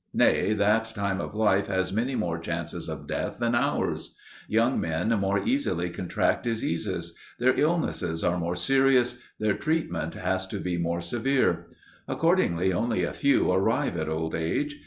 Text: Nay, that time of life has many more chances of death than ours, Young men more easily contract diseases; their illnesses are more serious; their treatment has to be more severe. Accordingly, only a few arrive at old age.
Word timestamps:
Nay, 0.15 0.53
that 0.53 0.85
time 0.95 1.21
of 1.21 1.35
life 1.35 1.67
has 1.67 1.93
many 1.93 2.15
more 2.15 2.39
chances 2.39 2.89
of 2.89 3.05
death 3.05 3.37
than 3.37 3.53
ours, 3.53 4.15
Young 4.47 4.79
men 4.81 5.09
more 5.09 5.37
easily 5.45 5.91
contract 5.91 6.41
diseases; 6.41 7.15
their 7.37 7.53
illnesses 7.55 8.23
are 8.23 8.39
more 8.39 8.55
serious; 8.55 9.19
their 9.37 9.53
treatment 9.53 10.15
has 10.15 10.47
to 10.47 10.59
be 10.59 10.79
more 10.79 11.01
severe. 11.01 11.67
Accordingly, 12.07 12.73
only 12.73 13.03
a 13.03 13.13
few 13.13 13.51
arrive 13.51 13.95
at 13.95 14.09
old 14.09 14.33
age. 14.33 14.77